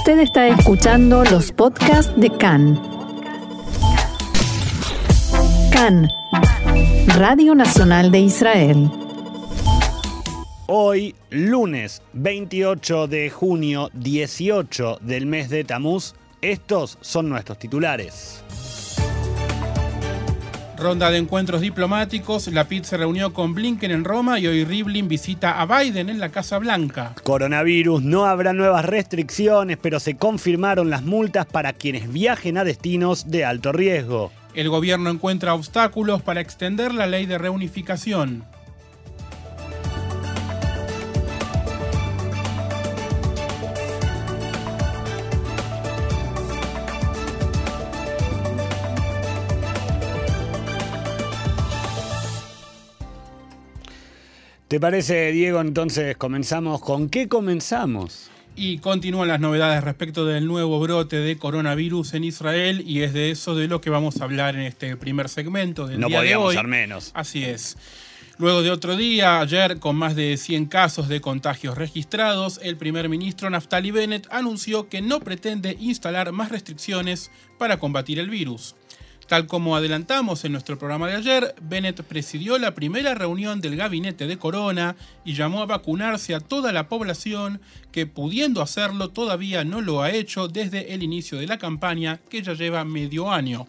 [0.00, 2.80] Usted está escuchando los podcasts de CAN.
[5.70, 6.08] CAN,
[7.18, 8.90] Radio Nacional de Israel.
[10.68, 18.42] Hoy, lunes 28 de junio, 18 del mes de Tamuz, estos son nuestros titulares.
[20.80, 25.08] Ronda de encuentros diplomáticos, la PIT se reunió con Blinken en Roma y hoy Rivlin
[25.08, 27.14] visita a Biden en la Casa Blanca.
[27.22, 33.30] Coronavirus, no habrá nuevas restricciones, pero se confirmaron las multas para quienes viajen a destinos
[33.30, 34.32] de alto riesgo.
[34.54, 38.44] El gobierno encuentra obstáculos para extender la ley de reunificación.
[54.70, 55.60] ¿Te parece, Diego?
[55.60, 56.80] Entonces comenzamos.
[56.80, 58.30] ¿Con qué comenzamos?
[58.54, 63.32] Y continúan las novedades respecto del nuevo brote de coronavirus en Israel y es de
[63.32, 66.22] eso de lo que vamos a hablar en este primer segmento del no día de
[66.22, 66.54] podíamos hoy.
[66.54, 67.10] ser menos.
[67.14, 67.78] Así es.
[68.38, 73.08] Luego de otro día, ayer con más de 100 casos de contagios registrados, el primer
[73.08, 78.76] ministro Naftali Bennett anunció que no pretende instalar más restricciones para combatir el virus.
[79.30, 84.26] Tal como adelantamos en nuestro programa de ayer, Bennett presidió la primera reunión del gabinete
[84.26, 87.60] de Corona y llamó a vacunarse a toda la población
[87.92, 92.42] que pudiendo hacerlo todavía no lo ha hecho desde el inicio de la campaña que
[92.42, 93.68] ya lleva medio año.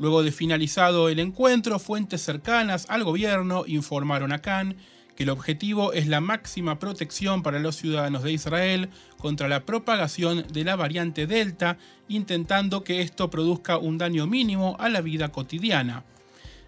[0.00, 4.74] Luego de finalizado el encuentro, fuentes cercanas al gobierno informaron a Khan
[5.16, 10.46] que el objetivo es la máxima protección para los ciudadanos de Israel contra la propagación
[10.52, 16.04] de la variante Delta, intentando que esto produzca un daño mínimo a la vida cotidiana.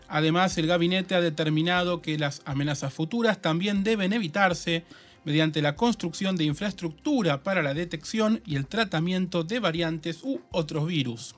[0.09, 4.85] Además, el gabinete ha determinado que las amenazas futuras también deben evitarse
[5.25, 10.87] mediante la construcción de infraestructura para la detección y el tratamiento de variantes u otros
[10.87, 11.35] virus.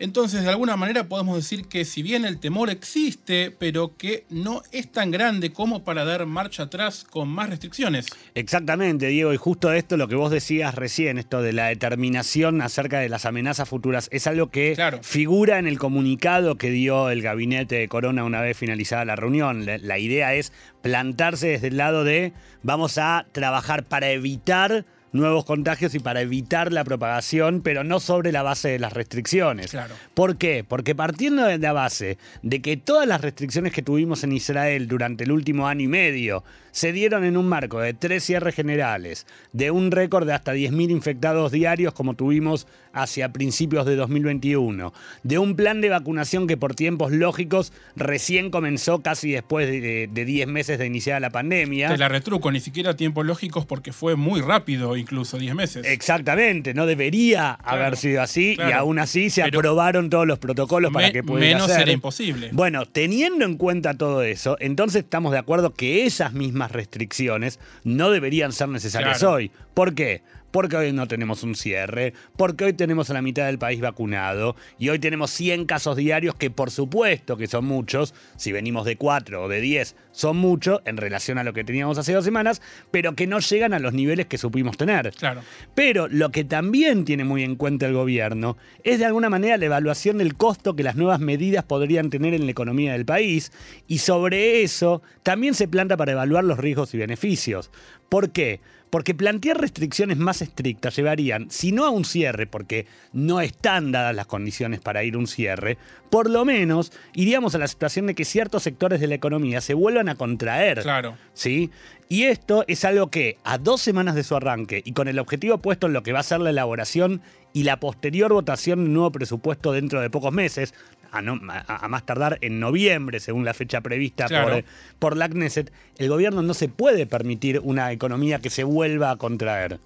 [0.00, 4.62] Entonces, de alguna manera podemos decir que si bien el temor existe, pero que no
[4.72, 8.06] es tan grande como para dar marcha atrás con más restricciones.
[8.34, 12.98] Exactamente, Diego, y justo esto lo que vos decías recién, esto de la determinación acerca
[12.98, 15.00] de las amenazas futuras, es algo que Claro.
[15.02, 19.66] figura en el comunicado que dio el gabinete de Corona una vez finalizada la reunión.
[19.66, 22.32] La, la idea es plantarse desde el lado de
[22.62, 28.32] vamos a trabajar para evitar nuevos contagios y para evitar la propagación, pero no sobre
[28.32, 29.70] la base de las restricciones.
[29.70, 29.94] Claro.
[30.14, 30.64] ¿Por qué?
[30.66, 35.24] Porque partiendo de la base de que todas las restricciones que tuvimos en Israel durante
[35.24, 39.70] el último año y medio se dieron en un marco de tres cierres generales, de
[39.70, 44.92] un récord de hasta 10.000 infectados diarios como tuvimos hacia principios de 2021,
[45.22, 50.24] de un plan de vacunación que por tiempos lógicos recién comenzó casi después de de
[50.24, 51.88] 10 meses de iniciada la pandemia.
[51.88, 55.86] Te la retruco, ni siquiera tiempos lógicos porque fue muy rápido, incluso 10 meses.
[55.86, 60.92] Exactamente, no debería haber sido así y aún así se Pero aprobaron todos los protocolos
[60.92, 61.82] para que pudiera menos ser.
[61.82, 62.50] era imposible.
[62.52, 68.10] Bueno, teniendo en cuenta todo eso, entonces estamos de acuerdo que esas mismas restricciones no
[68.10, 69.34] deberían ser necesarias Claro.
[69.34, 69.50] hoy.
[69.74, 70.22] ¿Por qué?
[70.50, 74.56] Porque hoy no tenemos un cierre, porque hoy tenemos a la mitad del país vacunado
[74.78, 78.96] y hoy tenemos 100 casos diarios que por supuesto que son muchos, si venimos de
[78.96, 82.60] 4 o de 10 son muchos en relación a lo que teníamos hace dos semanas,
[82.90, 85.12] pero que no llegan a los niveles que supimos tener.
[85.12, 85.42] Claro.
[85.74, 89.66] Pero lo que también tiene muy en cuenta el gobierno es de alguna manera la
[89.66, 93.52] evaluación del costo que las nuevas medidas podrían tener en la economía del país
[93.86, 97.70] y sobre eso también se planta para evaluar los riesgos y beneficios.
[98.08, 98.60] ¿Por qué?
[98.90, 104.14] Porque plantear restricciones más estrictas llevarían, si no a un cierre, porque no están dadas
[104.14, 105.78] las condiciones para ir a un cierre,
[106.10, 109.74] por lo menos iríamos a la situación de que ciertos sectores de la economía se
[109.74, 110.82] vuelvan a contraer.
[110.82, 111.16] Claro.
[111.34, 111.70] ¿sí?
[112.08, 115.58] Y esto es algo que a dos semanas de su arranque y con el objetivo
[115.58, 118.94] puesto en lo que va a ser la elaboración y la posterior votación de un
[118.94, 120.74] nuevo presupuesto dentro de pocos meses,
[121.12, 124.48] a, no- a- a más tardar en noviembre, según la fecha prevista Claro.
[124.56, 124.64] por,
[124.98, 129.16] por la Knesset, el gobierno no se puede permitir una economía que se vuelva a
[129.16, 129.78] contraer.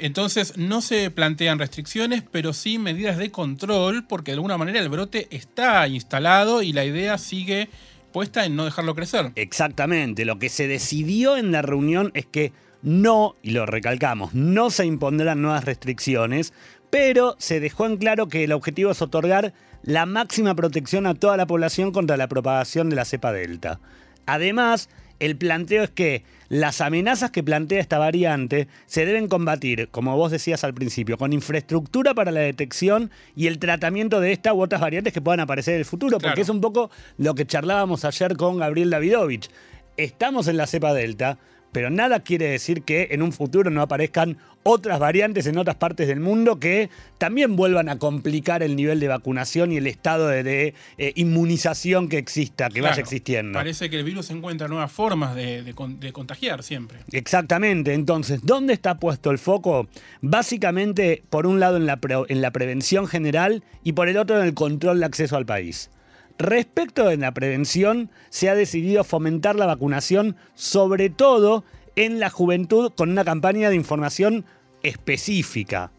[0.00, 4.88] Entonces no se plantean restricciones, pero sí medidas de control, porque de alguna manera el
[4.88, 7.68] brote está instalado y la idea sigue
[8.12, 9.32] puesta en no dejarlo crecer.
[9.34, 14.70] Exactamente, lo que se decidió en la reunión es que no, y lo recalcamos, no
[14.70, 16.52] se impondrán nuevas restricciones,
[16.90, 19.52] pero se dejó en claro que el objetivo es otorgar
[19.82, 23.80] la máxima protección a toda la población contra la propagación de la cepa delta.
[24.26, 24.88] Además,
[25.20, 30.30] el planteo es que las amenazas que plantea esta variante se deben combatir, como vos
[30.30, 34.80] decías al principio, con infraestructura para la detección y el tratamiento de esta u otras
[34.80, 36.30] variantes que puedan aparecer en el futuro, Claro.
[36.32, 39.50] porque es un poco lo que charlábamos ayer con Gabriel Davidovich.
[39.96, 41.38] Estamos en la cepa delta,
[41.72, 44.38] pero nada quiere decir que en un futuro no aparezcan
[44.68, 49.08] otras variantes en otras partes del mundo que también vuelvan a complicar el nivel de
[49.08, 53.58] vacunación y el estado de, eh, inmunización que exista, que vaya existiendo.
[53.58, 55.74] Parece que el virus encuentra nuevas formas de,
[56.12, 56.98] contagiar siempre.
[57.12, 57.94] Exactamente.
[57.94, 59.88] Entonces, ¿dónde está puesto el foco?
[60.20, 61.98] Básicamente, por un lado en la,
[62.28, 65.90] en la prevención general y por el otro en el control de acceso al país.
[66.38, 71.64] Respecto de la prevención, se ha decidido fomentar la vacunación, sobre todo
[71.96, 74.44] en la juventud, con una campaña de información
[74.82, 75.90] específica.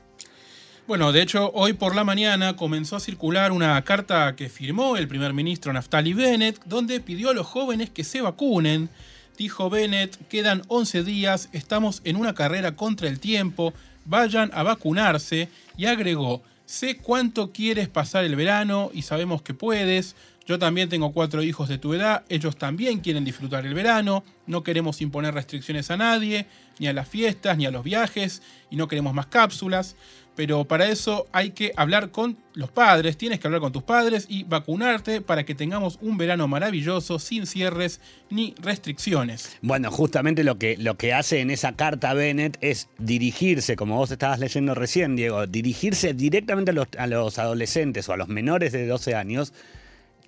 [0.89, 5.07] Bueno, de hecho, hoy por la mañana comenzó a circular una carta que firmó el
[5.07, 8.89] primer ministro Naftali Bennett, donde pidió a los jóvenes que se vacunen.
[9.37, 13.71] Dijo Bennett, quedan 11 días, estamos en una carrera contra el tiempo,
[14.05, 15.49] vayan a vacunarse.
[15.77, 20.15] Y agregó, sé cuánto quieres pasar el verano y sabemos que puedes.
[20.49, 24.63] Yo también tengo cuatro hijos de tu edad, ellos también quieren disfrutar el verano, no
[24.63, 26.47] queremos imponer restricciones a nadie,
[26.79, 28.41] ni a las fiestas, ni a los viajes,
[28.71, 29.95] y no queremos más cápsulas
[30.39, 34.25] pero para eso hay que hablar con los padres, tienes que hablar con tus padres
[34.29, 37.99] y vacunarte para que tengamos un verano maravilloso sin cierres
[38.29, 39.57] ni restricciones.
[39.61, 44.11] Bueno, justamente lo que, lo que hace en esa carta Bennett es dirigirse, como vos
[44.11, 48.71] estabas leyendo recién, Diego, dirigirse directamente a los, a los adolescentes o a los menores
[48.71, 49.51] de 12 años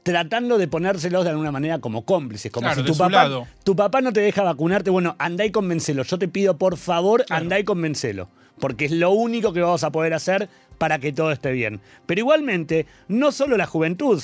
[0.04, 3.30] tratando de ponérselos de alguna manera como cómplices, como si tu papá,
[3.64, 7.26] tu papá no te deja vacunarte, bueno, andá y convencelo, yo te pido por favor,
[7.30, 8.28] andá y convencelo
[8.62, 11.82] porque es lo único que vamos a poder hacer para que todo esté bien.
[12.06, 14.22] Pero igualmente, no solo la juventud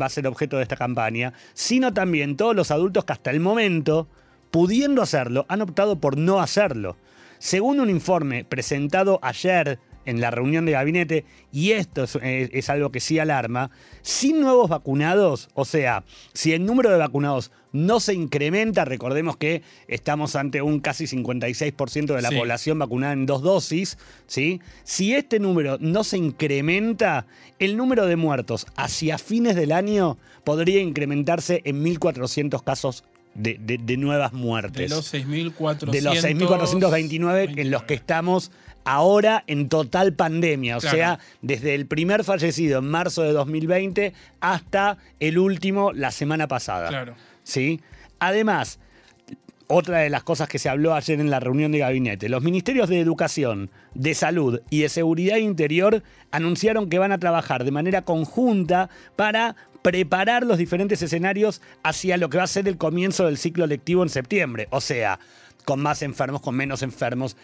[0.00, 3.40] va a ser objeto de esta campaña, sino también todos los adultos que hasta el
[3.40, 4.08] momento,
[4.50, 6.96] pudiendo hacerlo, han optado por no hacerlo.
[7.38, 13.00] Según un informe presentado ayer en la reunión de gabinete, y esto es, algo que
[13.00, 13.70] sí alarma,
[14.02, 19.62] sin nuevos vacunados, o sea, si el número de vacunados no se incrementa, recordemos que
[19.88, 24.60] estamos ante un casi 56% de la población vacunada en dos dosis, ¿sí?
[24.84, 27.26] si este número no se incrementa,
[27.58, 34.32] el número de muertos hacia fines del año podría incrementarse en 1.400 casos de, nuevas
[34.32, 34.90] muertes.
[34.90, 38.50] De los 6.429 de los 6.429 en los que estamos
[38.84, 44.98] ahora en total pandemia, o sea, desde el primer fallecido en marzo de 2020 hasta
[45.20, 46.88] el último la semana pasada.
[46.88, 47.14] Claro.
[47.42, 47.80] ¿Sí?
[48.18, 48.78] Además,
[49.66, 52.88] otra de las cosas que se habló ayer en la reunión de gabinete, los ministerios
[52.88, 58.02] de Educación, de Salud y de Seguridad Interior anunciaron que van a trabajar de manera
[58.02, 63.38] conjunta para preparar los diferentes escenarios hacia lo que va a ser el comienzo del
[63.38, 64.68] ciclo lectivo en septiembre.
[64.70, 65.18] O sea,
[65.64, 67.36] con más enfermos, con menos enfermos.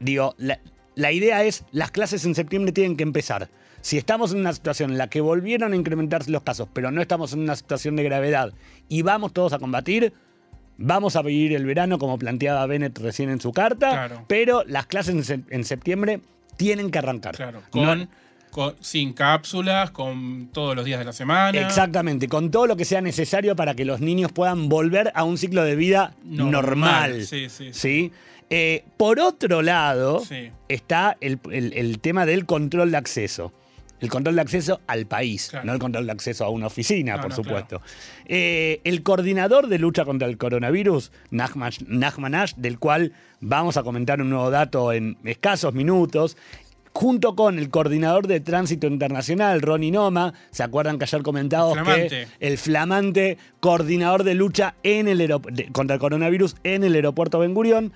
[0.00, 3.48] Digo, la, idea es, las clases en septiembre tienen que empezar.
[3.80, 7.00] Si estamos en una situación en la que volvieron a incrementarse los casos, pero no
[7.00, 8.52] estamos en una situación de gravedad
[8.88, 10.12] y vamos todos a combatir,
[10.76, 15.30] vamos a vivir el verano como planteaba Bennett recién en su carta, pero las clases
[15.30, 16.20] en, septiembre
[16.56, 17.36] tienen que arrancar.
[17.36, 18.08] Claro, con
[18.80, 21.58] sin cápsulas, con todos los días de la semana.
[21.60, 25.38] Exactamente, con todo lo que sea necesario para que los niños puedan volver a un
[25.38, 27.24] ciclo de vida normal.
[27.24, 27.70] Sí, sí.
[27.72, 28.12] ¿sí?
[28.50, 30.22] Eh, por otro lado,
[30.68, 33.52] está el, tema del control de acceso.
[34.00, 37.32] El control de acceso al país, no el control de acceso a una oficina, por
[37.32, 37.82] supuesto.
[38.26, 44.20] Eh, el coordinador de lucha contra el coronavirus, Nachman Ash, del cual vamos a comentar
[44.22, 46.36] un nuevo dato en escasos minutos,
[46.92, 52.26] junto con el coordinador de tránsito internacional, Ronnie Noma, ¿se acuerdan que ayer comentamos que
[52.40, 55.28] el flamante coordinador de lucha en el
[55.72, 57.92] contra el coronavirus en el aeropuerto Ben Gurión,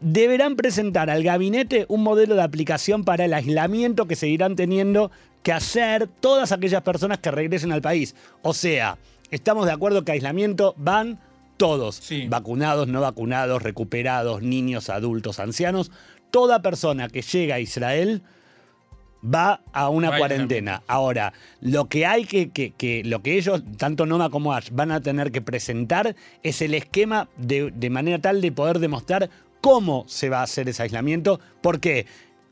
[0.00, 5.10] deberán presentar al gabinete un modelo de aplicación para el aislamiento que seguirán teniendo
[5.42, 8.14] que hacer todas aquellas personas que regresen al país.
[8.42, 8.98] O sea,
[9.30, 11.18] estamos de acuerdo que aislamiento van
[11.56, 15.92] todos, vacunados, no vacunados, recuperados, niños, adultos, ancianos,
[16.32, 18.22] toda persona que llega a Israel
[19.22, 20.82] va a una cuarentena.
[20.88, 25.00] Ahora, lo que hay que, que, lo que ellos, tanto Noma como Ash, van a
[25.00, 30.28] tener que presentar es el esquema de, de manera tal de poder demostrar cómo se
[30.28, 31.38] va a hacer ese aislamiento.
[31.60, 32.06] ¿Por qué?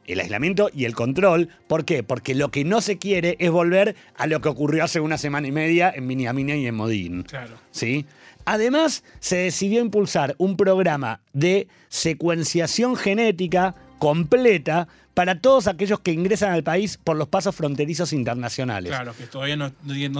[0.06, 1.49] el aislamiento y el control.
[1.68, 2.02] ¿Por qué?
[2.02, 5.46] Porque lo que no se quiere es volver a lo que ocurrió hace una semana
[5.46, 7.22] y media en Miniamina y en Modín.
[7.22, 7.56] Claro.
[7.70, 8.06] ¿Sí?
[8.44, 16.52] Además, se decidió impulsar un programa de secuenciación genética completa para todos aquellos que ingresan
[16.52, 18.90] al país por los pasos fronterizos internacionales.
[18.90, 19.70] Claro, que todavía no,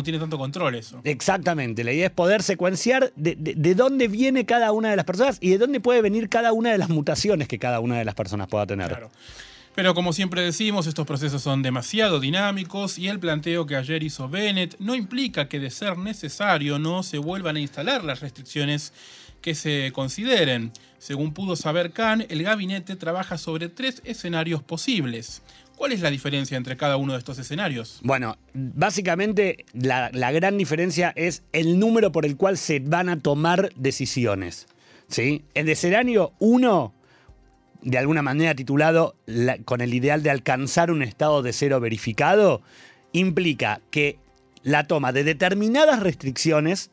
[0.03, 1.01] tiene tanto control eso.
[1.05, 5.39] Exactamente, la idea es poder secuenciar de, de, dónde viene cada una de las personas
[5.41, 8.15] y de dónde puede venir cada una de las mutaciones que cada una de las
[8.15, 8.89] personas pueda tener.
[8.89, 9.11] Claro.
[9.75, 14.29] Pero como siempre decimos, estos procesos son demasiado dinámicos y el planteo que ayer hizo
[14.29, 18.93] Bennett no implica que de ser necesario no se vuelvan a instalar las restricciones
[19.41, 20.73] que se consideren.
[20.99, 25.43] Según pudo saber Khan, el gabinete trabaja sobre tres escenarios posibles.
[25.77, 28.01] ¿Cuál es la diferencia entre cada uno de estos escenarios?
[28.03, 33.71] Bueno, básicamente la, gran diferencia es el número por el cual se van a tomar
[33.77, 34.67] decisiones.
[35.09, 35.43] ¿sí?
[35.55, 36.93] El escenario 1,
[37.83, 42.63] de alguna manera titulado la- con el ideal de alcanzar un estado de cero verificado,
[43.13, 44.19] implica que
[44.63, 46.91] la toma de determinadas restricciones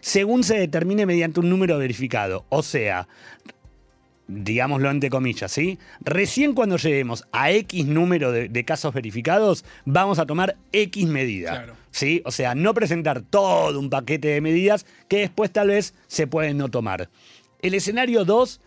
[0.00, 2.44] según se determine mediante un número verificado.
[2.48, 3.08] O sea,
[4.28, 5.78] digámoslo entre comillas, ¿sí?
[6.00, 11.50] Recién cuando lleguemos a X número de, de casos verificados, vamos a tomar X medida.
[11.50, 11.74] Claro.
[11.90, 12.22] ¿Sí?
[12.24, 16.58] O sea, no presentar todo un paquete de medidas que después tal vez se pueden
[16.58, 17.08] no tomar.
[17.62, 18.60] El escenario 2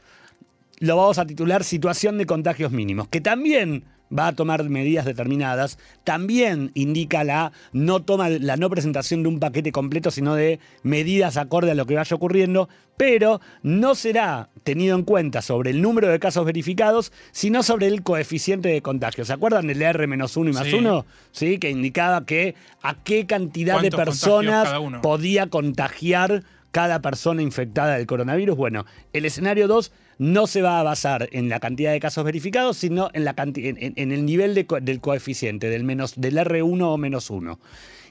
[0.79, 3.83] lo vamos a titular situación de contagios mínimos, que también
[4.17, 9.39] va a tomar medidas determinadas, también indica la no toma la no presentación de un
[9.39, 14.95] paquete completo, sino de medidas acorde a lo que vaya ocurriendo, pero no será tenido
[14.97, 19.25] en cuenta sobre el número de casos verificados, sino sobre el coeficiente de contagio.
[19.25, 20.73] ¿Se acuerdan del R-1 y más Sí.
[20.73, 21.05] 1?
[21.31, 27.41] Sí, que indicaba que a qué cantidad de ¿Cuántos contagios personas podía contagiar cada persona
[27.41, 28.55] infectada del coronavirus.
[28.55, 32.77] Bueno, el escenario 2 no se va a basar en la cantidad de casos verificados,
[32.77, 36.81] sino en, la canti- en- el nivel de co- del coeficiente, del, menos, del R1
[36.83, 37.59] o menos 1.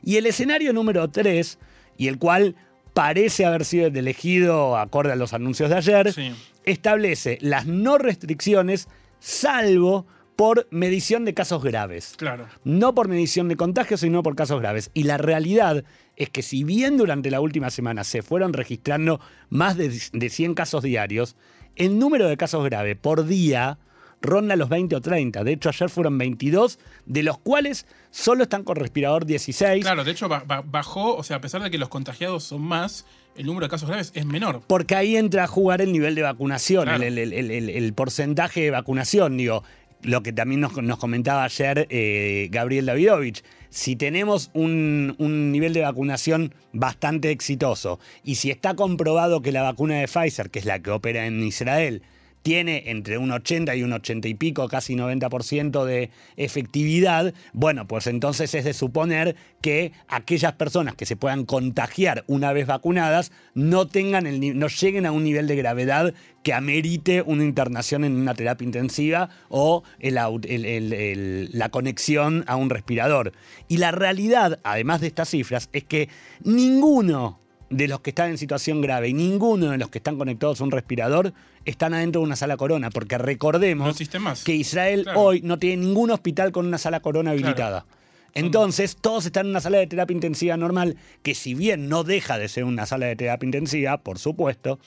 [0.02, 1.58] Y el escenario número 3,
[1.96, 2.56] y el cual
[2.94, 6.32] parece haber sido el elegido acorde a los anuncios de ayer, Sí.
[6.64, 8.88] establece las no restricciones,
[9.20, 12.46] salvo por medición de casos graves Claro.
[12.64, 14.90] no por medición de contagios, sino por casos graves.
[14.94, 15.84] Y la realidad
[16.18, 20.54] es que si bien durante la última semana se fueron registrando más de, de 100
[20.54, 21.36] casos diarios,
[21.76, 23.78] el número de casos graves por día
[24.20, 25.44] ronda los 20 o 30.
[25.44, 29.84] De hecho, ayer fueron 22, de los cuales solo están con respirador 16.
[29.84, 32.62] Claro, de hecho ba- ba- bajó, o sea, a pesar de que los contagiados son
[32.62, 33.06] más,
[33.36, 34.60] el número de casos graves es menor.
[34.66, 37.04] Porque ahí entra a jugar el nivel de vacunación, Claro.
[37.04, 39.36] el, el- el- el- el porcentaje de vacunación.
[39.36, 39.62] Digo,
[40.02, 43.42] lo que también nos, comentaba ayer eh, Gabriel Davidovich.
[43.70, 49.62] Si tenemos un, un nivel de vacunación bastante exitoso y si está comprobado que la
[49.62, 52.02] vacuna de Pfizer, que es la que opera en Israel,
[52.42, 58.06] tiene entre un 80 y un 80 y pico, casi 90% de efectividad, bueno, pues
[58.06, 63.86] entonces es de suponer que aquellas personas que se puedan contagiar una vez vacunadas no
[63.86, 64.24] tengan
[64.58, 69.28] no lleguen a un nivel de gravedad que amerite una internación en una terapia intensiva
[69.48, 73.32] o la conexión a un respirador.
[73.68, 76.08] Y la realidad, además de estas cifras, es que
[76.44, 77.40] ninguno
[77.70, 80.64] de los que están en situación grave y ninguno de los que están conectados a
[80.64, 81.34] un respirador
[81.68, 83.96] están adentro de una sala corona, porque recordemos
[84.44, 85.20] que Israel Claro.
[85.20, 87.46] hoy no tiene ningún hospital con una sala corona Claro.
[87.46, 87.86] habilitada.
[88.34, 92.38] Entonces, todos están en una sala de terapia intensiva normal, que si bien no deja
[92.38, 94.78] de ser una sala de terapia intensiva, por supuesto,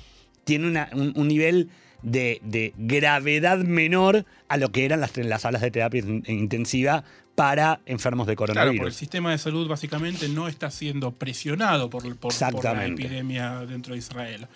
[0.43, 1.69] tiene una- un, un nivel
[2.01, 7.03] de, de gravedad menor a lo que eran las, las salas de terapia in- intensiva
[7.35, 8.95] para enfermos de Claro, porque el coronavirus.
[8.95, 13.99] sistema de salud básicamente no está siendo presionado por, por- por la epidemia dentro de
[13.99, 14.47] Israel.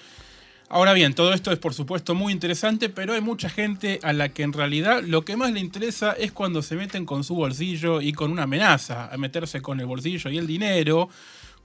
[0.68, 4.30] Ahora bien, todo esto es por supuesto muy interesante, pero hay mucha gente a la
[4.30, 8.02] que en realidad lo que más le interesa es cuando se meten con su bolsillo
[8.02, 11.10] y con una amenaza, a meterse con el bolsillo y el dinero,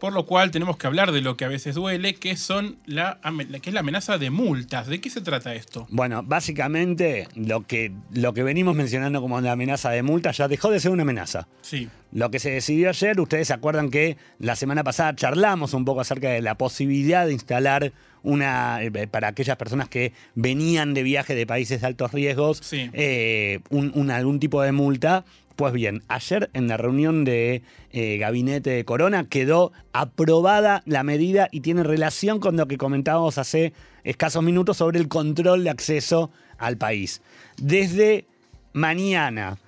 [0.01, 3.21] por lo cual tenemos que hablar de lo que a veces duele, que, son la,
[3.63, 4.87] que es la amenaza de multas.
[4.87, 5.87] ¿De qué se trata esto?
[5.91, 10.71] Bueno, básicamente lo que, lo que venimos mencionando como una amenaza de multa ya dejó
[10.71, 11.49] de ser una amenaza.
[11.61, 15.85] Sí, Lo que se decidió ayer, ustedes se acuerdan que la semana pasada charlamos un
[15.85, 17.93] poco acerca de la posibilidad de instalar
[18.23, 22.91] una, eh, para aquellas personas que venían de viaje de países de altos riesgos, Sí.
[22.93, 25.25] eh, un- un- algún tipo de multa.
[25.57, 27.63] Pues bien, ayer en la reunión de
[27.93, 33.37] eh, gabinete de Corona quedó aprobada la medida y tiene relación con lo que comentábamos
[33.37, 33.73] hace
[34.05, 37.21] escasos minutos sobre el control de acceso al país.
[37.59, 38.27] Desde
[38.73, 39.59] mañana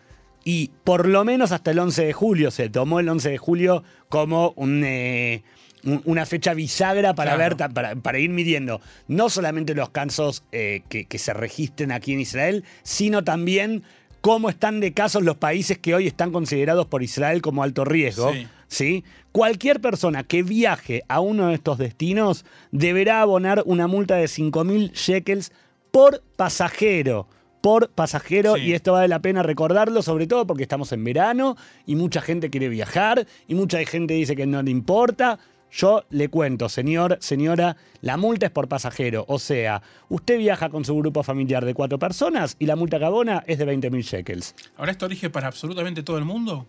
[0.44, 3.84] y por lo menos hasta el 11 de julio, se tomó el 11 de julio
[4.08, 5.42] como un, eh,
[5.84, 7.56] un- una fecha bisagra para, Claro.
[7.56, 12.12] ver, para, para ir midiendo no solamente los casos eh, que, que se registren aquí
[12.12, 13.82] en Israel, sino también
[14.20, 18.32] cómo están de casos los países que hoy están considerados por Israel como alto riesgo.
[18.32, 18.46] Sí.
[18.68, 19.04] ¿sí?
[19.32, 24.92] Cualquier persona que viaje a uno de estos destinos deberá abonar una multa de 5.000
[24.92, 25.52] shekels
[25.90, 27.26] por pasajero.
[27.60, 28.62] Por pasajero, Sí.
[28.62, 32.50] y esto vale la pena recordarlo, sobre todo porque estamos en verano y mucha gente
[32.50, 35.38] quiere viajar y mucha gente dice que no le importa.
[35.72, 39.24] Yo le cuento, señor, señora, la multa es por pasajero.
[39.26, 43.06] O sea, usted viaja con su grupo familiar de cuatro personas y la multa que
[43.06, 44.54] abona es de 20.000 shekels.
[44.76, 46.66] ¿ahora esto rige para absolutamente todo el mundo?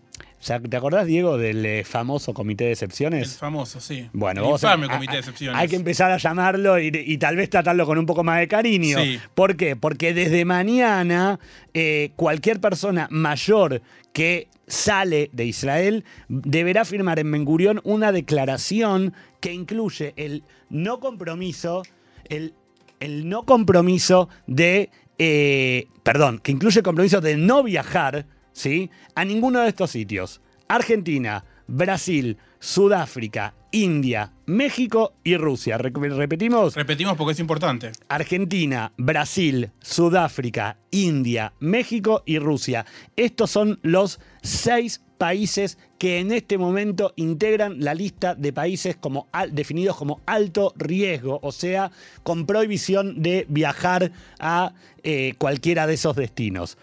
[0.68, 3.36] ¿Te acordás, Diego, del eh, famoso comité de El excepciones?
[3.38, 4.08] famoso, sí.
[4.12, 5.58] Bueno, el vamos a- infame a- comité de a- excepciones.
[5.60, 8.48] Hay que empezar a llamarlo y, y tal vez tratarlo con un poco más de
[8.48, 8.98] cariño.
[8.98, 9.18] Sí.
[9.34, 9.74] ¿Por qué?
[9.74, 11.40] Porque desde mañana
[11.72, 13.80] eh, cualquier persona mayor
[14.12, 21.00] que sale de Israel deberá firmar en Ben Gurión una declaración que incluye el no
[21.00, 21.82] compromiso,
[22.28, 22.52] el,
[23.00, 28.90] el no compromiso de, eh, perdón, que incluye el compromiso de no viajar, ¿sí?
[29.14, 30.40] A ninguno de estos sitios.
[30.68, 35.76] Argentina, Brasil, Sudáfrica, India, México y Rusia.
[35.76, 36.74] Repetimos.
[36.74, 37.92] Repetimos porque es importante.
[38.08, 42.86] Argentina, Brasil, Sudáfrica, India, México y Rusia.
[43.16, 49.28] Estos son los seis países que en este momento integran la lista de países como
[49.32, 51.90] al- definidos como alto riesgo, o sea,
[52.22, 56.76] con prohibición de viajar a eh, cualquiera de esos destinos.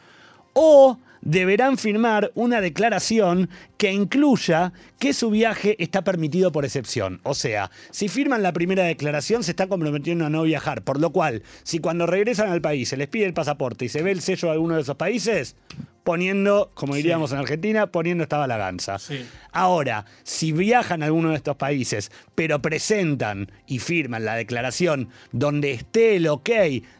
[0.53, 7.19] O deberán firmar una declaración que incluya que su viaje está permitido por excepción.
[7.23, 11.11] O sea, si firman la primera declaración se están comprometiendo a no viajar, por lo
[11.11, 14.21] cual, si cuando regresan al país se les pide el pasaporte y se ve el
[14.21, 15.55] sello de alguno de esos países,
[16.03, 18.99] poniendo, como diríamos en Argentina, poniendo esta balaganza.
[18.99, 19.25] Sí.
[19.51, 25.71] Ahora, si viajan a alguno de estos países, pero presentan y firman la declaración donde
[25.71, 26.49] esté el ok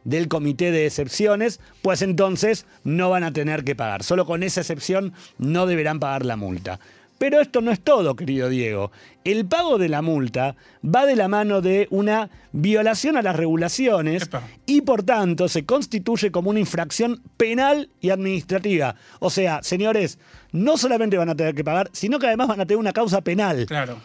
[0.03, 4.03] del comité de excepciones, pues entonces no van a tener que pagar.
[4.03, 6.79] Solo con esa excepción no deberán pagar la multa.
[7.21, 8.91] Pero esto no es todo, querido Diego.
[9.23, 14.23] El pago de la multa va de la mano de una violación a las regulaciones
[14.23, 14.41] Epa.
[14.65, 18.95] y por tanto se constituye como una infracción penal y administrativa.
[19.19, 20.17] O sea, señores,
[20.51, 23.21] no solamente van a tener que pagar, sino que además van a tener una causa
[23.21, 23.67] penal.
[23.67, 23.97] Claro.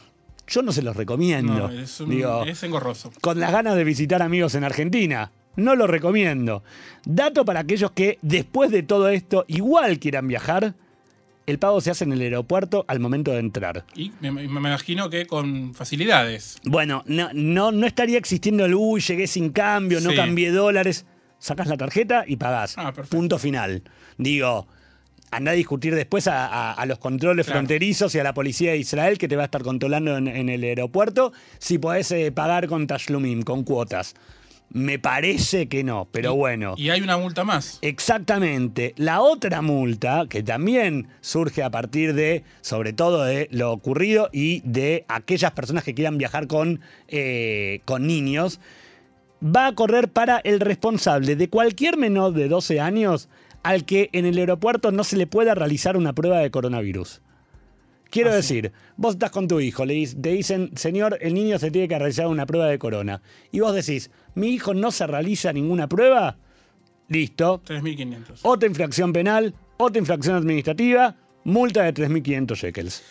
[0.46, 1.54] Yo no se los recomiendo.
[1.54, 3.11] No, es, un- Digo, es engorroso.
[3.23, 5.32] con las ganas de visitar amigos en Argentina.
[5.56, 6.62] No lo recomiendo.
[7.06, 10.75] Dato para aquellos que después de todo esto igual quieran viajar,
[11.47, 13.85] el pago se hace en el aeropuerto al momento de entrar.
[13.95, 16.59] Y me, imagino que con facilidades.
[16.65, 20.17] Bueno, no, no, no estaría existiendo el uy, llegué sin cambio, no Sí.
[20.17, 21.07] cambié dólares.
[21.38, 22.75] Sacás la tarjeta y pagás.
[22.76, 23.17] Ah, perfecto.
[23.17, 23.83] Punto final.
[24.19, 24.67] Digo,
[25.31, 27.61] anda a discutir después a, a- a los controles Claro.
[27.61, 30.49] fronterizos y a la policía de Israel que te va a estar controlando en, en
[30.49, 34.14] el aeropuerto si podés eh, pagar con Tashlumim, con cuotas.
[34.70, 36.74] Me parece que no, pero bueno.
[36.76, 37.79] Y hay una multa más.
[37.83, 38.92] Exactamente.
[38.96, 44.61] La otra multa, que también surge a partir de, sobre todo, de lo ocurrido y
[44.64, 48.61] de aquellas personas que quieran viajar con, eh, con niños,
[49.42, 53.29] va a correr para el responsable de cualquier menor de 12 años
[53.62, 57.20] al que en el aeropuerto no se le pueda realizar una prueba de coronavirus.
[58.09, 58.55] Quiero Ah, sí.
[58.55, 61.98] decir, vos estás con tu hijo, le te dicen, señor, el niño se tiene que
[61.98, 63.20] realizar una prueba de corona.
[63.50, 66.37] Y vos decís, mi hijo no se realiza ninguna prueba.
[67.09, 67.62] Listo.
[67.66, 68.40] 3.500.
[68.42, 73.03] Otra infracción penal, otra infracción administrativa, multa de 3.500 shekels.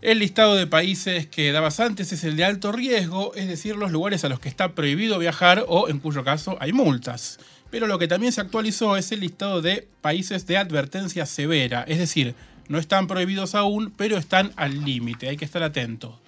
[0.00, 3.90] El listado de países que dabas antes es el de alto riesgo, es decir, los
[3.90, 7.38] lugares a los que está prohibido viajar o en cuyo caso hay multas.
[7.70, 11.98] Pero lo que también se actualizó es el listado de países de advertencia severa, es
[11.98, 12.34] decir,
[12.68, 16.18] no están prohibidos aún, pero están al límite, hay que estar atento.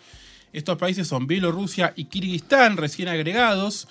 [0.53, 3.87] Estos países son Bielorrusia y Kirguistán, recién agregados,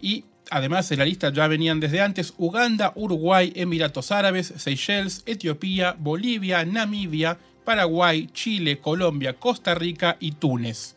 [0.00, 5.96] y además en la lista ya venían desde antes Uganda, Uruguay, Emiratos Árabes, Seychelles, Etiopía,
[5.98, 10.96] Bolivia, Namibia, Paraguay, Chile, Colombia, Costa Rica y Túnez.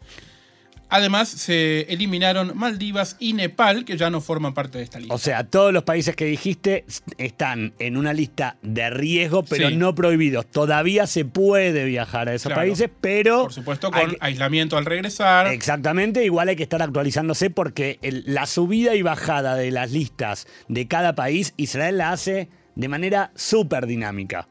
[0.95, 5.11] Además, se eliminaron Maldivas y Nepal, que ya no forman parte de esta lista.
[5.15, 6.85] O sea, todos los países que dijiste
[7.17, 9.75] están en una lista de riesgo, pero Sí.
[9.75, 10.45] no prohibidos.
[10.45, 12.61] Todavía se puede viajar a esos Claro.
[12.61, 13.41] países, pero...
[13.41, 15.47] Por supuesto, con aislamiento al regresar.
[15.47, 20.45] Exactamente, igual hay que estar actualizándose porque el- la subida y bajada de las listas
[20.67, 24.47] de cada país, Israel la hace de manera súper dinámica.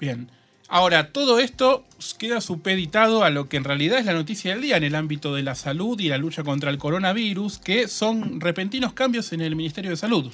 [0.00, 0.32] Bien.
[0.72, 1.84] Ahora, todo esto
[2.16, 5.34] queda supeditado a lo que en realidad es la noticia del día en el ámbito
[5.34, 9.56] de la salud y la lucha contra el coronavirus, que son repentinos cambios en el
[9.56, 10.30] Ministerio de Salud.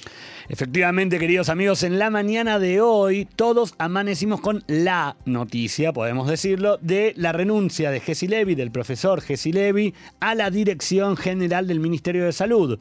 [0.47, 6.77] Efectivamente, queridos amigos, en la mañana de hoy todos amanecimos con la noticia, podemos decirlo,
[6.83, 11.79] de la renuncia de Gessi Levy, del profesor Gessi Levy, a la dirección general del
[11.79, 12.77] Ministerio de Salud.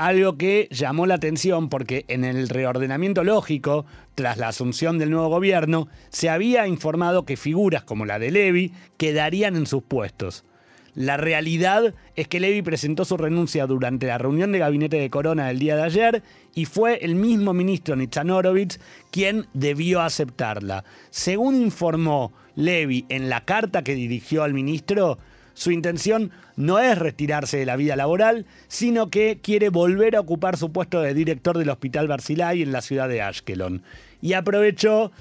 [0.00, 3.84] Algo que llamó la atención porque en el reordenamiento lógico,
[4.14, 8.72] tras la asunción del nuevo gobierno, se había informado que figuras como la de Levy
[8.96, 10.46] quedarían en sus puestos.
[10.94, 15.48] La realidad es que Levy presentó su renuncia durante la reunión de gabinete de Corona
[15.48, 16.22] del día de ayer
[16.54, 20.82] y fue el mismo ministro Nitzan Horowitz quien debió aceptarla.
[21.10, 25.18] Según informó Levy en la carta que dirigió al ministro,
[25.60, 30.56] su intención no es retirarse de la vida laboral, sino que quiere volver a ocupar
[30.56, 33.82] su puesto de director del Hospital Barzilai en la ciudad de Ashkelon.
[34.22, 35.12] Y aprovechó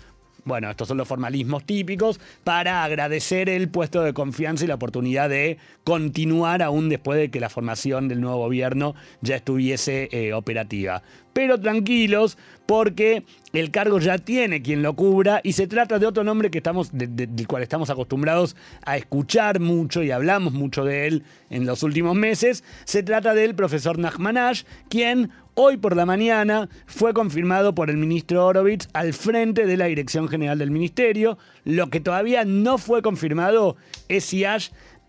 [0.45, 5.29] bueno, estos son los formalismos típicos para agradecer el puesto de confianza y la oportunidad
[5.29, 11.03] de continuar aún después de que la formación del nuevo gobierno ya estuviese eh, operativa.
[11.39, 13.23] Pero tranquilos, porque
[13.53, 16.89] el cargo ya tiene quien lo cubra y se trata de otro nombre que estamos,
[16.91, 22.13] del cual estamos acostumbrados a escuchar mucho y hablamos mucho de él en los últimos
[22.13, 22.65] meses.
[22.83, 28.45] Se trata del profesor Nachmanash, quien hoy por la mañana fue confirmado por el ministro
[28.45, 31.37] Horowitz al frente de la Dirección General del Ministerio.
[31.63, 33.77] Lo que todavía no fue confirmado
[34.09, 34.43] es si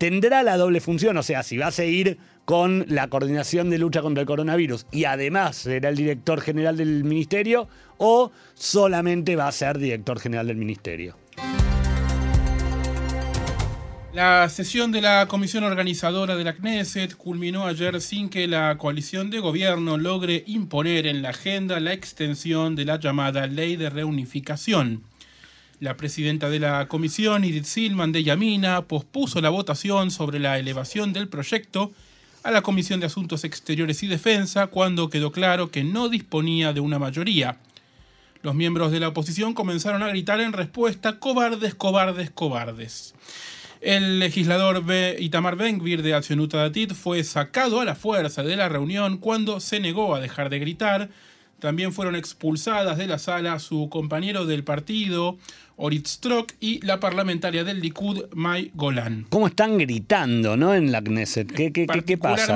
[0.01, 4.01] tendrá la doble función, o sea, si va a seguir con la coordinación de lucha
[4.01, 7.67] contra el coronavirus y además será el director general del ministerio
[7.99, 11.19] o solamente va a ser director general del ministerio.
[14.11, 19.29] La sesión de la comisión organizadora de la Knesset culminó ayer sin que la coalición
[19.29, 25.03] de gobierno logre imponer en la agenda la extensión de la llamada ley de reunificación.
[25.81, 31.11] La presidenta de la comisión, Edith Silman de Yamina, pospuso la votación sobre la elevación
[31.11, 31.91] del proyecto
[32.43, 36.81] a la Comisión de Asuntos Exteriores y Defensa cuando quedó claro que no disponía de
[36.81, 37.57] una mayoría.
[38.43, 43.15] Los miembros de la oposición comenzaron a gritar en respuesta, cobardes, cobardes, cobardes.
[43.81, 44.83] El legislador
[45.17, 49.79] Itamar Ben-Gvir de Accionuta Datit fue sacado a la fuerza de la reunión cuando se
[49.79, 51.09] negó a dejar de gritar.
[51.61, 55.37] También fueron expulsadas de la sala su compañero del partido,
[55.75, 59.27] Orit Strock, y la parlamentaria del Likud, Mai Golan.
[59.29, 60.73] ¿Cómo están gritando, no?
[60.73, 61.51] En la Knesset.
[61.51, 62.47] ¿Qué, qué, qué, pasa?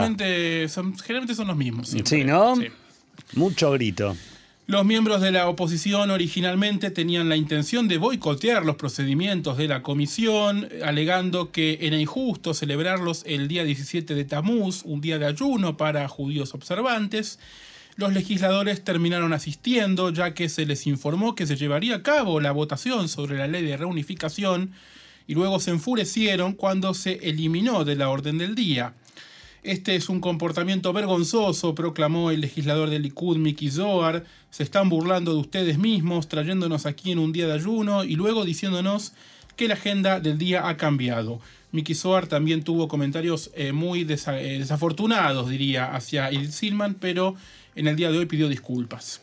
[0.68, 1.96] Son, generalmente son los mismos.
[2.04, 2.56] Sí, ¿no?
[3.36, 4.18] Mucho grito.
[4.66, 9.84] Los miembros de la oposición originalmente tenían la intención de boicotear los procedimientos de la
[9.84, 15.78] comisión, alegando que era injusto celebrarlos el día 17 de Tamuz, un día de ayuno
[15.78, 17.38] para judíos observantes.
[17.98, 22.52] Los legisladores terminaron asistiendo, ya que se les informó que se llevaría a cabo la
[22.52, 24.72] votación sobre la ley de reunificación,
[25.28, 28.94] y luego se enfurecieron cuando se eliminó de la orden del día.
[29.64, 34.24] Este es un comportamiento vergonzoso, proclamó el legislador del Likud, Miki Zohar.
[34.52, 38.46] Se están burlando de ustedes mismos, trayéndonos aquí en un día de ayuno y luego
[38.46, 39.14] diciéndonos
[39.56, 41.40] que la agenda del día ha cambiado.
[41.72, 47.36] Miki Zohar también tuvo comentarios eh, muy eh, desafortunados, diría, hacia Il Silman, pero
[47.76, 49.22] en el día de hoy pidió disculpas.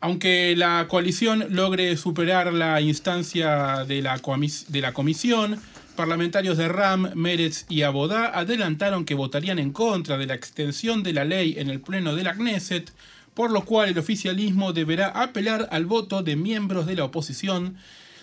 [0.00, 5.60] Aunque la coalición logre superar la instancia de la, comisión,
[5.94, 11.12] parlamentarios de RAM, Meretz y Abodá adelantaron que votarían en contra de la extensión de
[11.12, 12.90] la ley en el pleno de la Knesset,
[13.34, 17.76] por lo cual el oficialismo deberá apelar al voto de miembros de la oposición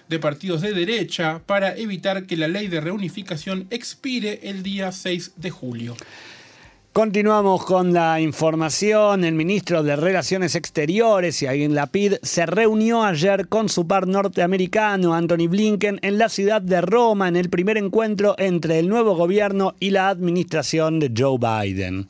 [0.09, 5.33] de partidos de derecha para evitar que la ley de reunificación expire el día 6
[5.35, 5.95] de julio.
[6.97, 9.23] Continuamos con la información.
[9.23, 15.47] El ministro de Relaciones Exteriores, Yair Lapid, se reunió ayer con su par norteamericano, Anthony
[15.47, 19.91] Blinken, en la ciudad de Roma en el primer encuentro entre el nuevo gobierno y
[19.91, 22.07] la administración de Joe Biden.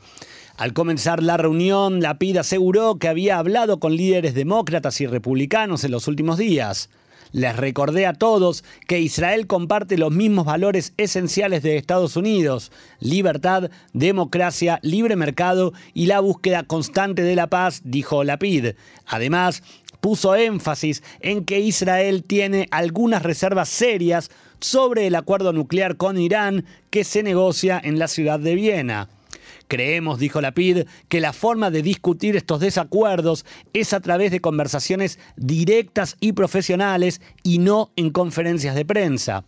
[0.56, 5.92] Al comenzar la reunión, Lapid aseguró que había hablado con líderes demócratas y republicanos en
[5.92, 6.90] los últimos días.
[7.32, 13.70] Les recordé a todos que Israel comparte los mismos valores esenciales de Estados Unidos, libertad,
[13.94, 18.76] democracia, libre mercado y la búsqueda constante de la paz, dijo Lapid.
[19.06, 19.64] Además,
[20.00, 26.66] puso énfasis en que Israel tiene algunas reservas serias sobre el acuerdo nuclear con Irán
[26.90, 29.10] que se negocia en la ciudad de Viena.
[29.68, 35.20] Creemos, dijo Lapid, que la forma de discutir estos desacuerdos es a través de conversaciones
[35.36, 39.44] directas y profesionales y no en conferencias de prensa.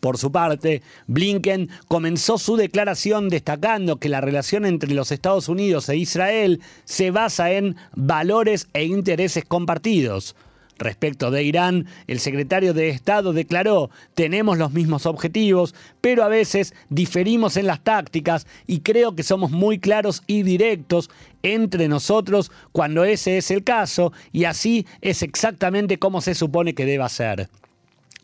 [0.00, 5.88] Por su parte, Blinken comenzó su declaración destacando que la relación entre los Estados Unidos
[5.88, 10.36] e Israel se basa en valores e intereses compartidos.
[10.78, 16.72] Respecto de Irán, el secretario de Estado declaró, tenemos los mismos objetivos, pero a veces
[16.88, 21.10] diferimos en las tácticas y creo que somos muy claros y directos
[21.42, 26.86] entre nosotros cuando ese es el caso y así es exactamente como se supone que
[26.86, 27.48] deba ser.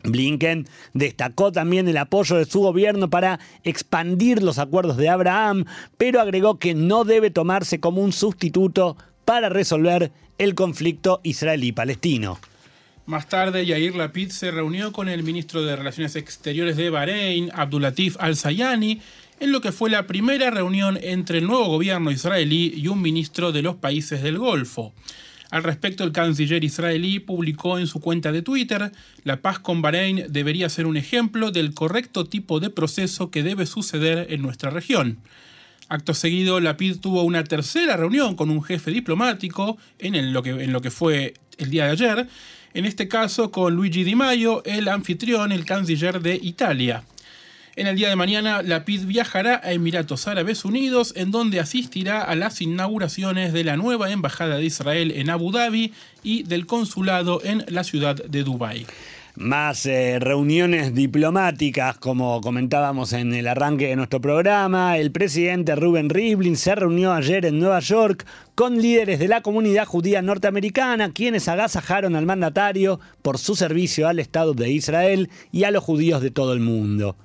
[0.03, 5.65] Blinken destacó también el apoyo de su gobierno para expandir los acuerdos de Abraham,
[5.97, 12.39] pero agregó que no debe tomarse como un sustituto para resolver el conflicto israelí-palestino.
[13.05, 18.17] Más tarde, Yair Lapid se reunió con el ministro de Relaciones Exteriores de Bahrein, Abdulatif
[18.19, 18.99] al-Sayani,
[19.39, 23.51] en lo que fue la primera reunión entre el nuevo gobierno israelí y un ministro
[23.51, 24.93] de los países del Golfo.
[25.51, 28.91] Al respecto, el canciller israelí publicó en su cuenta de Twitter,
[29.23, 33.65] la paz con Bahrein debería ser un ejemplo del correcto tipo de proceso que debe
[33.65, 35.19] suceder en nuestra región.
[35.87, 41.35] Acto seguido, Lapid tuvo una tercera reunión con un jefe diplomático en, lo, que, fue
[41.59, 42.27] el día de ayer,
[42.73, 47.03] en este caso con Luigi Di Maio, el anfitrión, el canciller de Italia.
[47.75, 52.23] En el día de mañana, la PID viajará a Emiratos Árabes Unidos, en donde asistirá
[52.23, 55.93] a las inauguraciones de la nueva Embajada de Israel en Abu Dhabi
[56.23, 58.87] y del consulado en la ciudad de Dubái
[59.35, 64.97] más eh, reuniones diplomáticas, como comentábamos en el arranque de nuestro programa.
[64.97, 69.85] El presidente Ruben Rivlin se reunió ayer en Nueva York con líderes de la comunidad
[69.85, 75.71] judía norteamericana, quienes agasajaron al mandatario por su servicio al Estado de Israel y a
[75.71, 77.17] los judíos de todo el mundo.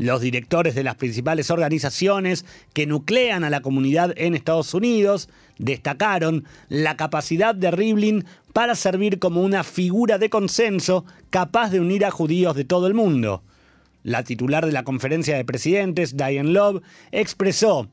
[0.00, 6.46] Los directores de las principales organizaciones que nuclean a la comunidad en Estados Unidos destacaron
[6.70, 12.10] la capacidad de Rivlin para servir como una figura de consenso capaz de unir a
[12.10, 13.42] judíos de todo el mundo.
[14.02, 16.82] La titular de la conferencia de presidentes, Diane Love,
[17.12, 17.86] expresó,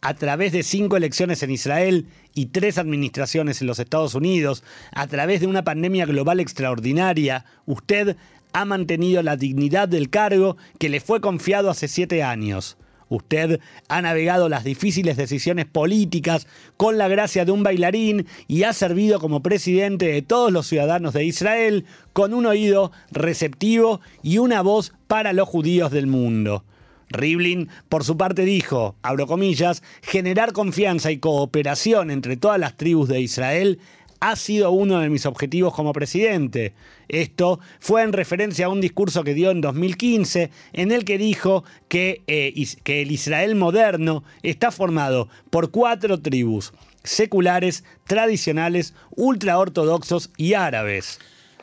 [0.00, 5.08] a través de cinco elecciones en Israel y tres administraciones en los Estados Unidos, a
[5.08, 8.16] través de una pandemia global extraordinaria, usted
[8.52, 12.76] ha mantenido la dignidad del cargo que le fue confiado hace siete años.
[13.08, 18.72] Usted ha navegado las difíciles decisiones políticas con la gracia de un bailarín y ha
[18.72, 24.60] servido como presidente de todos los ciudadanos de Israel con un oído receptivo y una
[24.60, 26.64] voz para los judíos del mundo.
[27.10, 33.08] Rivlin, por su parte, dijo, abro comillas, generar confianza y cooperación entre todas las tribus
[33.08, 33.78] de Israel
[34.20, 36.72] ha sido uno de mis objetivos como presidente.
[37.08, 41.64] Esto fue en referencia a un discurso que dio en 2015 en el que dijo
[41.88, 42.52] que, eh,
[42.82, 51.20] que el Israel moderno está formado por cuatro tribus, seculares, tradicionales, ultraortodoxos y árabes.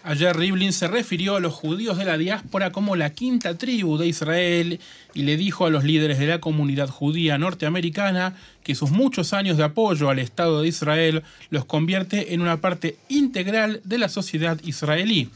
[0.07, 4.05] Ayer Rivlin se refirió a los judíos de la diáspora como la quinta tribu de
[4.05, 4.79] Israel
[5.15, 9.57] y le dijo a los líderes de la comunidad judía norteamericana que sus muchos años
[9.57, 14.61] de apoyo al Estado de Israel los convierte en una parte integral de la sociedad
[14.63, 15.31] israelí.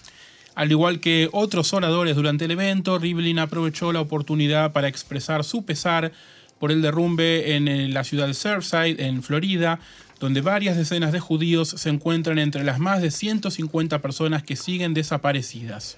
[0.53, 5.65] Al igual que otros oradores durante el evento, Rivlin aprovechó la oportunidad para expresar su
[5.65, 6.11] pesar
[6.59, 9.79] por el derrumbe en la ciudad de Surfside, en Florida,
[10.19, 14.93] donde varias decenas de judíos se encuentran entre las más de 150 personas que siguen
[14.93, 15.97] desaparecidas.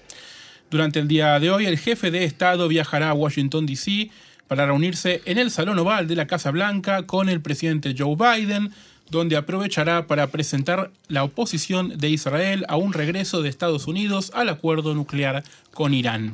[0.70, 4.10] Durante el día de hoy, el jefe de Estado viajará a Washington, D.C.
[4.48, 8.72] para reunirse en el Salón Oval de la Casa Blanca con el presidente Joe Biden,
[9.10, 14.48] donde aprovechará para presentar la oposición de Israel a un regreso de Estados Unidos al
[14.48, 16.32] acuerdo nuclear con Irán.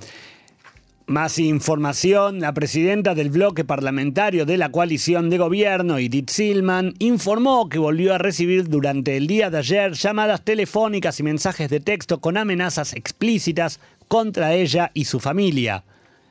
[1.08, 7.70] Más información, la presidenta del bloque parlamentario de la coalición de gobierno, Edith Silman, informó
[7.70, 12.20] que volvió a recibir durante el día de ayer llamadas telefónicas y mensajes de texto
[12.20, 15.82] con amenazas explícitas contra ella y su familia.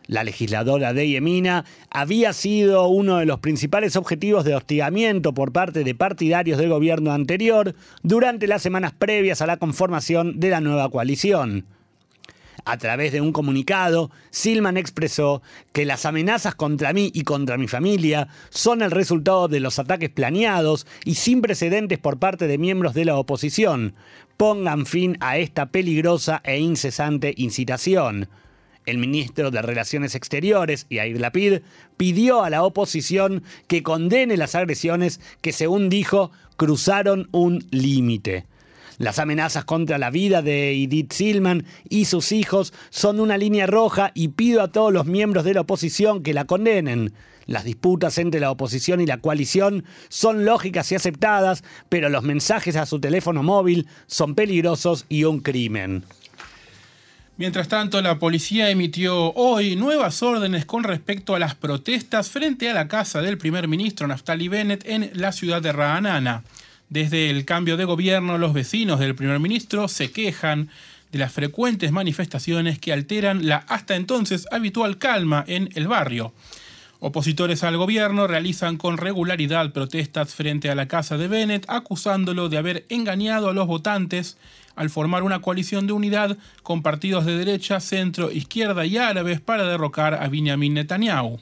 [0.05, 5.83] La legisladora de Yemina había sido uno de los principales objetivos de hostigamiento por parte
[5.83, 10.87] de partidarios del gobierno anterior durante las semanas previas a la conformación de la nueva
[10.91, 11.65] coalición.
[12.69, 17.69] A través de un comunicado, Silman expresó que las amenazas contra mí y contra mi
[17.69, 22.93] familia son el resultado de los ataques planeados y sin precedentes por parte de miembros
[22.93, 23.95] de la oposición.
[24.35, 28.27] Pongan fin a esta peligrosa e incesante incitación.
[28.85, 31.59] El ministro de Relaciones Exteriores, Yair Lapid,
[31.95, 38.45] pidió a la oposición que condene las agresiones que, según dijo, cruzaron un límite.
[38.97, 44.11] Las amenazas contra la vida de Edith Silman y sus hijos son una línea roja
[44.15, 47.13] y pido a todos los miembros de la oposición que la condenen.
[47.45, 52.75] Las disputas entre la oposición y la coalición son lógicas y aceptadas, pero los mensajes
[52.75, 56.03] a su teléfono móvil son peligrosos y un crimen.
[57.37, 62.73] Mientras tanto, la policía emitió hoy nuevas órdenes con respecto a las protestas frente a
[62.73, 66.43] la casa del primer ministro Naftali Bennett en la ciudad de Ra'anana.
[66.89, 70.69] Desde el cambio de gobierno, los vecinos del primer ministro se quejan
[71.11, 76.33] de las frecuentes manifestaciones que alteran la hasta entonces habitual calma en el barrio.
[76.99, 82.57] Opositores al gobierno realizan con regularidad protestas frente a la casa de Bennett, acusándolo de
[82.57, 84.37] haber engañado a los votantes
[84.75, 89.65] al formar una coalición de unidad con partidos de derecha, centro, izquierda y árabes para
[89.65, 91.39] derrocar a Benjamin Netanyahu.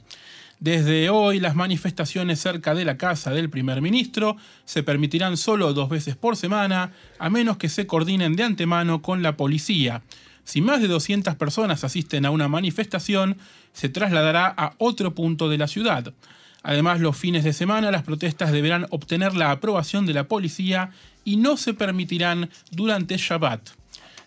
[0.58, 5.90] Desde hoy, las manifestaciones cerca de la casa del primer ministro se permitirán solo dos
[5.90, 10.02] veces por semana, a menos que se coordinen de antemano con la policía.
[10.44, 13.36] Si más de 200 personas asisten a una manifestación,
[13.74, 16.14] se trasladará a otro punto de la ciudad.
[16.62, 20.90] Además, los fines de semana las protestas deberán obtener la aprobación de la policía
[21.24, 23.68] y no se permitirán durante Shabbat.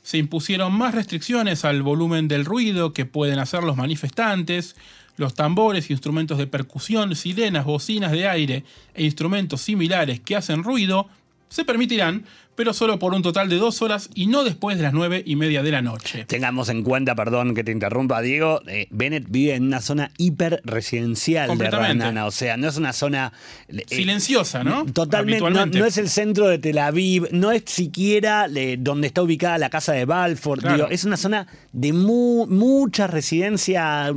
[0.03, 4.75] Se impusieron más restricciones al volumen del ruido que pueden hacer los manifestantes,
[5.19, 11.09] los tambores, instrumentos de percusión, sirenas, bocinas de aire e instrumentos similares que hacen ruido
[11.49, 12.23] se permitirán,
[12.59, 15.37] pero solo por un total de dos horas y no después de las nueve y
[15.37, 16.25] media de la noche.
[16.25, 20.59] Tengamos en cuenta, perdón que te interrumpa, Diego, eh, Bennett vive en una zona hiper
[20.65, 21.69] residencial de.
[21.69, 23.31] Ranana, o sea, no es una zona...
[23.69, 24.83] eh, Silenciosa, ¿no?
[24.87, 29.57] Totalmente, no, es el centro de Tel Aviv, no es siquiera eh, donde está ubicada
[29.57, 30.75] la casa de Balfour, Claro.
[30.75, 34.11] digo, es una zona de mu- mucha residencia,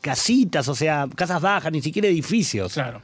[0.00, 2.74] casitas, o sea, casas bajas, ni siquiera edificios.
[2.74, 3.02] Claro.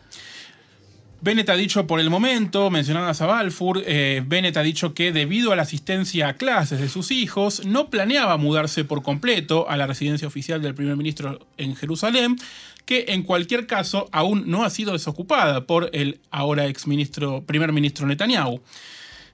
[1.24, 5.52] Bennett ha dicho por el momento, mencionadas a Balfour, eh, Bennett ha dicho que debido
[5.52, 9.86] a la asistencia a clases de sus hijos, no planeaba mudarse por completo a la
[9.86, 12.36] residencia oficial del primer ministro en Jerusalén,
[12.84, 17.72] que en cualquier caso aún no ha sido desocupada por el ahora ex ministro, primer
[17.72, 18.60] ministro Netanyahu.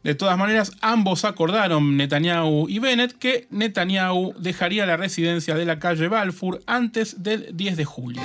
[0.05, 5.81] De todas maneras, ambos acordaron, Netanyahu y Bennett, que Netanyahu dejaría la residencia de la
[5.81, 8.23] calle Balfour antes del 10 de julio.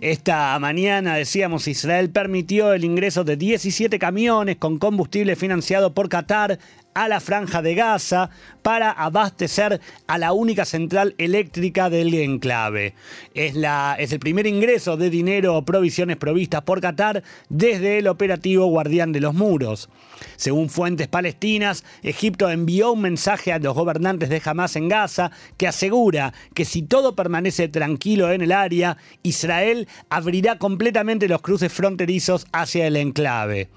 [0.00, 6.58] Esta mañana, decíamos, Israel permitió el ingreso de 17 camiones con combustible financiado por Qatar
[6.94, 8.30] a la franja de Gaza
[8.62, 12.94] para abastecer a la única central eléctrica del enclave.
[13.34, 18.08] Es, la, es el primer ingreso de dinero o provisiones provistas por Qatar desde el
[18.08, 19.88] operativo Guardián de los Muros.
[20.36, 25.68] Según fuentes palestinas, Egipto envió un mensaje a los gobernantes de Hamas en Gaza que
[25.68, 32.46] asegura que si todo permanece tranquilo en el área, Israel abrirá completamente los cruces fronterizos
[32.52, 33.68] hacia el enclave.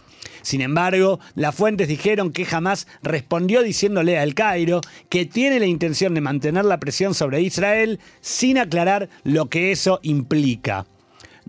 [0.42, 5.66] Sin embargo, las fuentes dijeron que Hamas respondió diciéndole a El Cairo que tiene la
[5.66, 10.86] intención de mantener la presión sobre Israel sin aclarar lo que eso implica.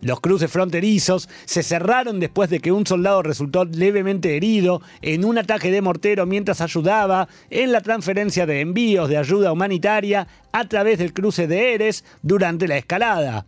[0.00, 5.38] Los cruces fronterizos se cerraron después de que un soldado resultó levemente herido en un
[5.38, 10.98] ataque de mortero mientras ayudaba en la transferencia de envíos de ayuda humanitaria a través
[10.98, 13.46] del cruce de Eres durante la escalada.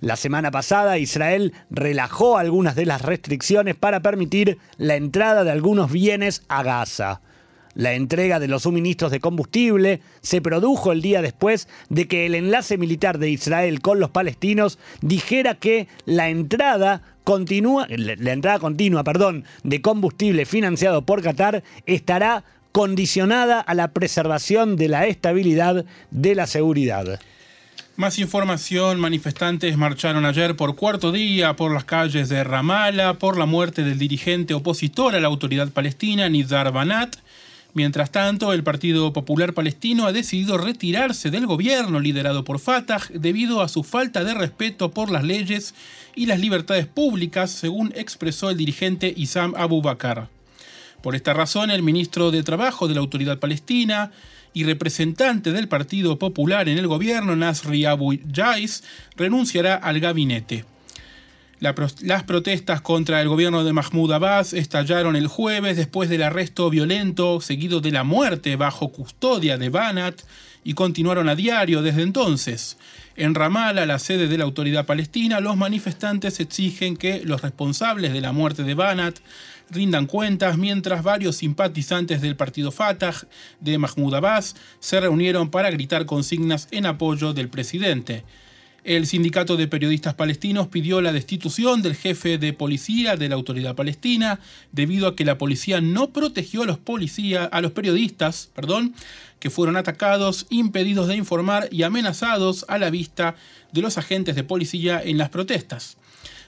[0.00, 5.90] La semana pasada Israel relajó algunas de las restricciones para permitir la entrada de algunos
[5.90, 7.20] bienes a Gaza.
[7.76, 12.34] La entrega de los suministros de combustible se produjo el día después de que el
[12.34, 19.04] enlace militar de Israel con los palestinos dijera que la entrada continúa, la entrada continua,
[19.04, 26.34] perdón, de combustible financiado por Qatar estará condicionada a la preservación de la estabilidad de
[26.34, 27.20] la seguridad.
[27.96, 33.44] Más información, manifestantes marcharon ayer por cuarto día por las calles de Ramallah por la
[33.44, 37.16] muerte del dirigente opositor a la autoridad palestina, Nizar Banat.
[37.76, 43.60] Mientras tanto, el Partido Popular Palestino ha decidido retirarse del gobierno liderado por Fatah debido
[43.60, 45.74] a su falta de respeto por las leyes
[46.14, 50.28] y las libertades públicas, según expresó el dirigente Isam Abu Bakr.
[51.02, 54.10] Por esta razón, el ministro de Trabajo de la Autoridad Palestina
[54.54, 58.84] y representante del Partido Popular en el gobierno, Nasri Abu Yais,
[59.18, 60.64] renunciará al gabinete.
[61.58, 67.40] Las protestas contra el gobierno de Mahmoud Abbas estallaron el jueves después del arresto violento
[67.40, 70.20] seguido de la muerte bajo custodia de Banat
[70.64, 72.76] y continuaron a diario desde entonces.
[73.16, 78.20] En Ramallah, la sede de la autoridad palestina, los manifestantes exigen que los responsables de
[78.20, 79.20] la muerte de Banat
[79.70, 83.14] rindan cuentas mientras varios simpatizantes del partido Fatah
[83.60, 88.24] de Mahmoud Abbas se reunieron para gritar consignas en apoyo del presidente.
[88.86, 93.74] El sindicato de periodistas palestinos pidió la destitución del jefe de policía de la autoridad
[93.74, 94.38] palestina
[94.70, 96.78] debido a que la policía no protegió a los
[97.50, 98.94] a los periodistas, perdón,
[99.40, 103.34] que fueron atacados, impedidos de informar y amenazados a la vista
[103.72, 105.96] de los agentes de policía en las protestas.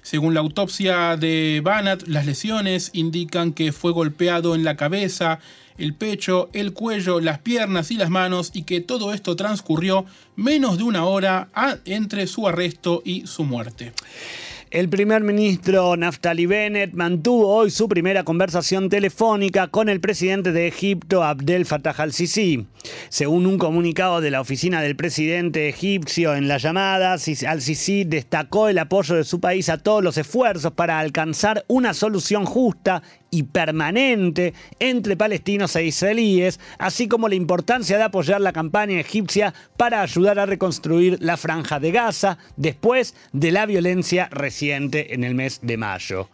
[0.03, 5.40] Según la autopsia de Banat, las lesiones indican que fue golpeado en la cabeza,
[5.78, 10.04] el pecho, el cuello, las piernas y las manos y que todo esto transcurrió
[10.36, 11.48] menos de una hora
[11.84, 13.92] entre su arresto y su muerte.
[14.70, 20.68] El primer ministro Naftali Bennett mantuvo hoy su primera conversación telefónica con el presidente de
[20.68, 22.66] Egipto, Abdel Fattah al-Sisi.
[23.08, 28.68] Según un comunicado de la oficina del presidente egipcio en la llamada, Sis- al-Sisi destacó
[28.68, 33.44] el apoyo de su país a todos los esfuerzos para alcanzar una solución justa y
[33.44, 40.02] permanente entre palestinos e israelíes, así como la importancia de apoyar la campaña egipcia para
[40.02, 45.61] ayudar a reconstruir la franja de Gaza después de la violencia reciente en el mes
[45.62, 46.28] de mayo.